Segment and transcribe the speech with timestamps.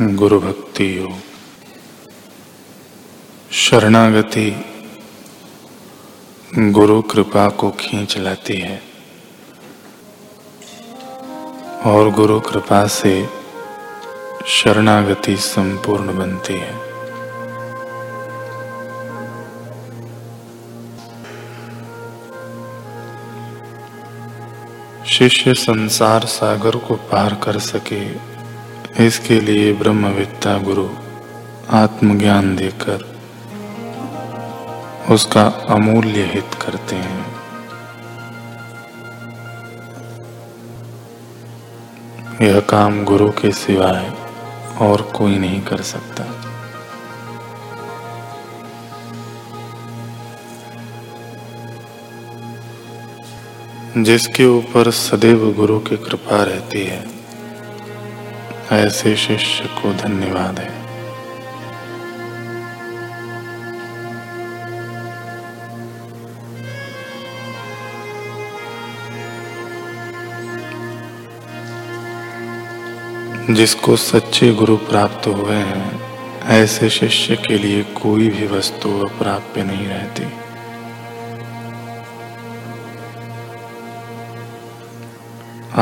[0.00, 1.12] गुरु भक्ति योग।
[3.52, 4.64] शरणागति
[6.58, 8.82] गुरु कृपा को खींच लाती है।
[11.84, 13.28] और गुरु कृपा से
[14.46, 16.92] शरणागति संपूर्ण बनती है।
[25.06, 28.31] शिष्य संसार सागर को पार कर सके
[29.00, 30.88] इसके लिए ब्रह्मविद्ता गुरु
[31.70, 33.12] आत्मज्ञान देकर
[35.10, 37.26] उसका अमूल्य हित करते हैं।
[42.42, 44.12] यह काम गुरु के सिवाय
[44.80, 46.24] और कोई नहीं कर सकता।
[54.02, 57.21] जिसके ऊपर सदैव गुरु की कृपा रहती है
[58.72, 60.82] ऐसे शिष्य को धन्यवाद है।
[73.54, 76.02] जिसको सच्चे गुरु प्राप्त हुए हैं,
[76.42, 80.24] ऐसे शिष्य के लिए कोई भी वस्तु अप्राप्य नहीं रहती।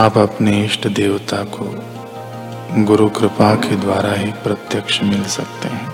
[0.00, 1.99] आप अपने इष्ट देवता को
[2.78, 5.90] गुरु कृपा के द्वारा ही प्रत्यक्ष मिल सकते हैं।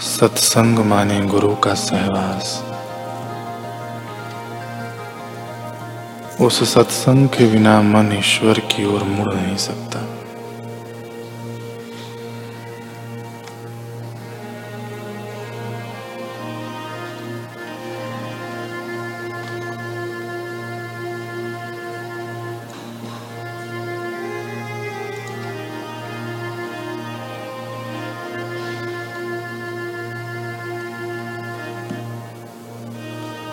[0.00, 2.64] सत्संग माने गुरु का सहवास।
[6.40, 10.19] उस सत्संग के बिना मन ईश्वर की ओर मुड़ नहीं सकता।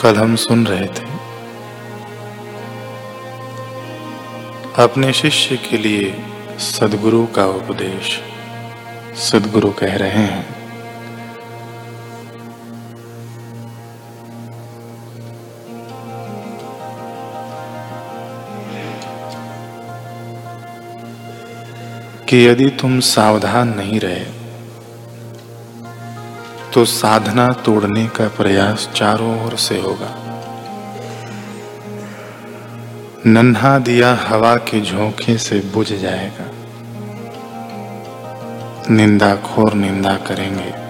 [0.08, 1.06] कल हम सुन रहे थे।
[4.84, 6.24] अपने शिष्य के लिए
[6.60, 8.22] सदगुरु का उपदेश
[9.18, 10.50] सदगुरु कह रहे हैं।
[22.26, 24.37] कि यदि तुम सावधान नहीं रहे
[26.74, 30.24] तो साधना तोड़ने का प्रयास चारों ओर से होगा।
[33.26, 36.52] नन्हा दिया हवा के झोंके से बुझ जाएगा।
[38.90, 40.88] निंदा खोर निंदा करेंगे।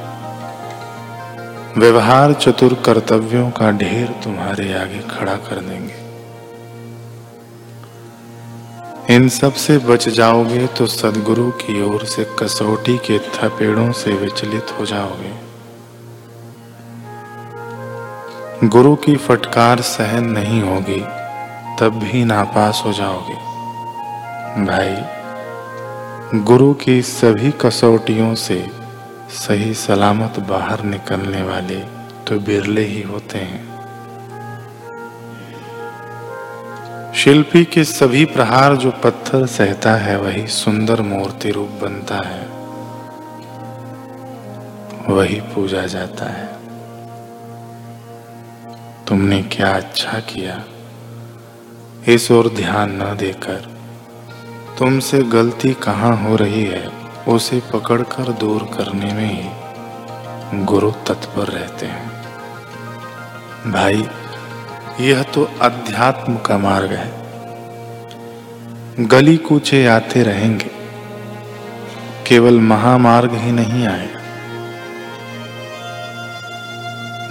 [1.79, 6.07] व्यवहार चतुर कर्तव्यों का ढेर तुम्हारे आगे खड़ा कर देंगे।
[9.15, 14.85] इन सबसे बच जाओगे तो सदगुरु की ओर से कसौटी के थपेड़ों से विचलित हो
[14.85, 15.46] जाओगे।
[18.63, 21.01] गुरु की फटकार सहन नहीं होगी,
[21.79, 23.33] तब भी नापास हो जाओगे।
[24.65, 24.95] भाई,
[26.39, 28.71] गुरु की सभी कसौटियों से
[29.29, 31.75] सही सलामत बाहर निकलने वाले
[32.27, 33.67] तो बिरले ही होते हैं।
[37.13, 42.47] शिल्पी के सभी प्रहार जो पत्थर सहता है, वही सुंदर मूर्ति रूप बनता है।
[45.15, 46.56] वही पूजा जाता है।
[49.07, 50.63] तुमने क्या अच्छा किया?
[52.07, 53.77] इस ओर ध्यान न देकर।
[54.79, 56.91] तुमसे गलती कहाँ हो रही है,
[57.27, 59.49] उसे पकड़कर दूर करने में ही
[60.63, 62.11] गुरु तत्पर रहते हैं।
[63.71, 64.07] भाई,
[65.01, 67.27] यह तो अध्यात्म का मार्ग है।
[69.05, 70.71] गली कूचे आते रहेंगे।
[72.27, 74.16] केवल महामार्ग ही नहीं आएगा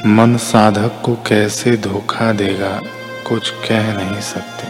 [0.06, 2.81] मन साधक को कैसे धोखा देगा,
[3.29, 4.69] कुछ कह नहीं सकते।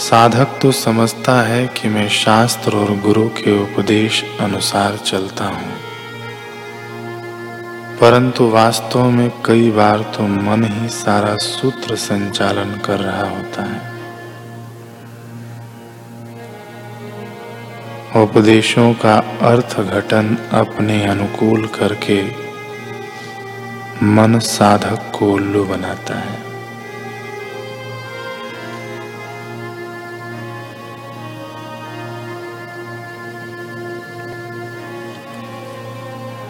[0.00, 5.72] साधक तो समझता है कि मैं शास्त्र और गुरु के उपदेश अनुसार चलता हूँ।
[7.98, 13.93] परंतु वास्तव में कई बार तो मन ही सारा सूत्र संचालन कर रहा होता है।
[18.16, 22.22] उपदेशों का अर्थ घटन अपने अनुकूल करके
[24.02, 26.38] मन साधक को उल्लू बनाता है।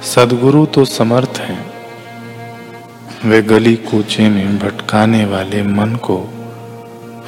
[0.03, 1.73] सदगुरु तो समर्थ हैं।
[3.25, 6.19] वे गली कूचे में भटकाने वाले मन को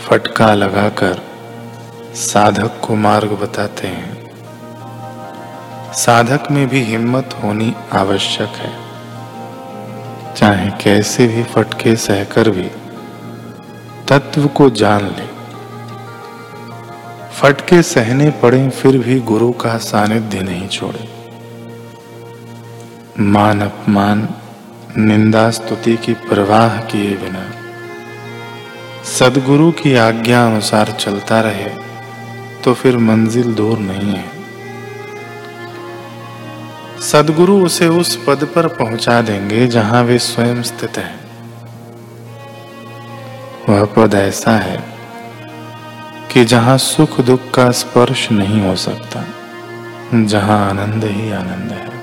[0.06, 1.22] फटका लगाकर
[2.14, 4.15] साधक को मार्ग बताते हैं।
[5.96, 8.72] साधक में भी हिम्मत होनी आवश्यक है।
[10.34, 12.68] चाहे कैसे भी फटके सहकर भी,
[14.08, 15.26] तत्व को जान ले।
[17.32, 21.08] फटके सहने पड़े फिर भी गुरु का सानिध्य नहीं छोड़े।
[23.20, 24.28] मान अपमान,
[24.98, 27.50] निंदा स्तुति की प्रवाह किए बिना,
[29.08, 31.70] सदगुरु की आज्ञा अनुसार चलता रहे
[32.64, 34.35] तो फिर मंजिल दूर नहीं है।
[37.02, 41.14] सदगुरु उसे उस पद पर पहुँचा देंगे जहाँ वे स्वयं स्थित हैं।
[43.68, 44.82] वह पद ऐसा है
[46.32, 49.24] कि जहाँ सुख दुख का स्पर्श नहीं हो सकता,
[50.14, 51.94] जहाँ आनंद ही आनंद है।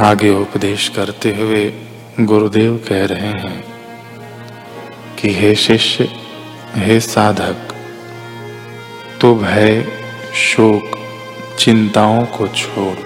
[0.00, 1.72] आगे उपदेश करते हुए
[2.20, 3.71] गुरुदेव कह रहे हैं
[5.22, 6.08] कि हे शिष्य,
[6.74, 7.74] हे साधक
[9.20, 9.86] तो भय,
[10.34, 10.98] शोक,
[11.58, 12.98] चिंताओं को छोड़।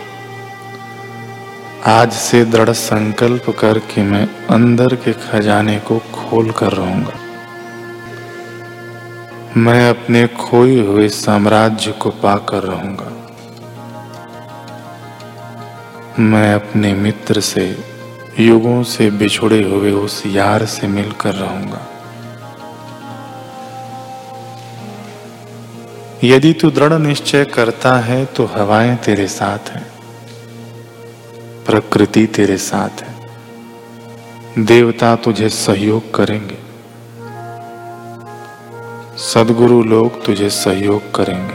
[1.86, 7.12] आज से दृढ़ संकल्प कर कि मैं अंदर के खजाने को खोल कर रहूँगा।
[9.56, 13.12] मैं अपने खोए हुए साम्राज्य को पाकर रहूँगा।
[16.19, 17.84] मैं अपने मित्र से,
[18.40, 21.92] युगों से बिछुड़े हुए उस यार से मिलकर रहूँगा।
[26.24, 29.86] यदि तू दृढ़ निश्चय करता है तो हवाएँ तेरे साथ हैं।
[31.66, 33.16] प्रकृति तेरे साथ है।
[34.58, 36.58] देवता तुझे सहयोग करेंगे।
[39.18, 41.54] सदगुरु लोग तुझे सहयोग करेंगे।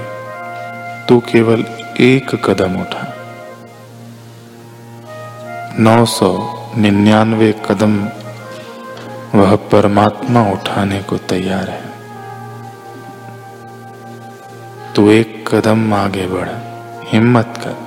[1.06, 1.66] तू केवल
[2.00, 3.14] एक कदम उठा।
[5.80, 8.10] नौ सौ निन्यानवे कदम
[9.36, 12.01] वह परमात्मा उठाने को तैयार है।
[15.02, 16.50] तू एक कदम आगे बढ़,
[17.08, 17.78] हिम्मत कर।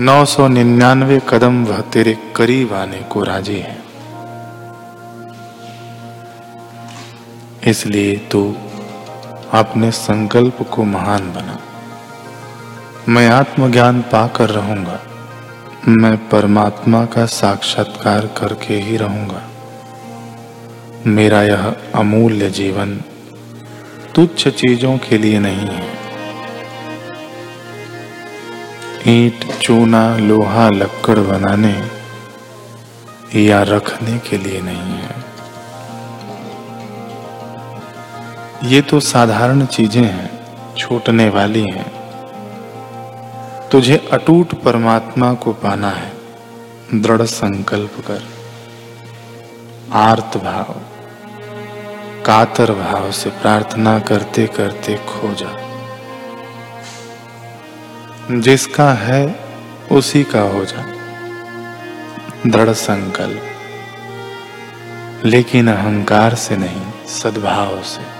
[0.00, 3.82] नौ सौ निन्यानवे कदम वह तेरे करीब आने को राज़ी है।
[7.66, 8.56] इसलिए तू
[9.52, 11.58] अपने संकल्प को महान बना।
[13.08, 15.00] मैं आत्मज्ञान पाकर रहूँगा।
[15.88, 19.42] मैं परमात्मा का साक्षात्कार करके ही रहूँगा।
[21.06, 23.00] मेरा यह अमूल्य जीवन
[24.14, 25.97] तुच्छ चीज़ों के लिए नहीं है।
[29.08, 31.88] ईंट, चूना, लोहा, लक्कड़ बनाने
[33.40, 35.16] या रखने के लिए नहीं है।
[38.64, 40.30] ये तो साधारण चीज़ें हैं,
[40.74, 41.86] छूटने वाली हैं।
[43.72, 46.12] तुझे अटूट परमात्मा को पाना है,
[46.94, 48.22] दृढ़ संकल्प कर।
[49.92, 50.74] आर्त भाव,
[52.24, 55.67] कातर भाव से प्रार्थना करते करते खो जा।
[58.30, 59.40] जिसका है,
[59.92, 60.86] उसी का हो जा।
[62.46, 63.42] दृढ़ संकल्प।
[65.24, 68.18] लेकिन अहंकार से नहीं, सद्भाव से।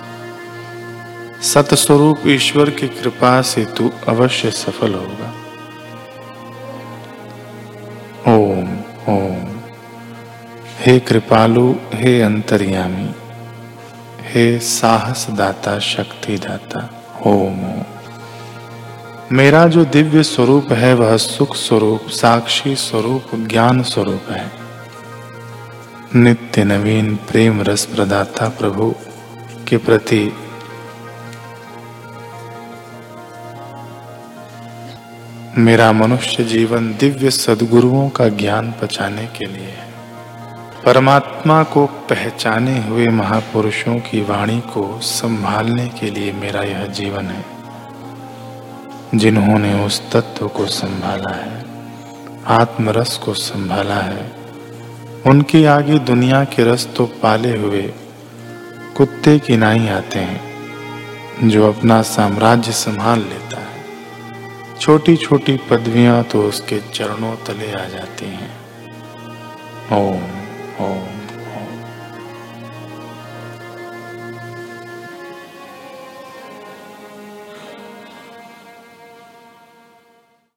[1.43, 5.35] सतस्वरूप ईश्वर की कृपा से तू अवश्य सफल होगा।
[8.33, 8.79] ओम
[9.17, 9.47] ओम।
[10.79, 13.15] हे कृपालु, हे अंतर्यामी।
[14.21, 17.78] हे साहस दाता शक्ति दाता ओम ओम।
[19.33, 24.51] मेरा जो दिव्य स्वरूप है, वह सुख स्वरूप, साक्षी स्वरूप, ज्ञान स्वरूप है।
[26.15, 28.95] नित्य नवीन प्रेम रस प्रदाता प्रभु
[29.69, 30.33] के प्रति
[35.59, 39.93] मेरा मनुष्य जीवन दिव्य सदगुरुओं का ज्ञान पचाने के लिए है।
[40.85, 47.58] परमात्मा को पहचाने हुए महापुरुषों की वाणी को संभालने के लिए मेरा यह जीवन है।
[49.15, 51.65] जिन्होंने उस तत्व को संभाला है,
[52.47, 54.33] आत्मरस को संभाला है।
[55.27, 57.83] उनके आगे दुनिया के रस तो पाले हुए
[58.97, 60.41] कुत्ते की नाई आते हैं,
[61.49, 63.85] जो अपना साम्राज्य संभाल लेता है।
[64.81, 68.57] छोटी छोटी पदवियाँ तो उसके चरणों तले आ जाती हैं।
[69.93, 70.23] ओम
[70.87, 71.18] ओम।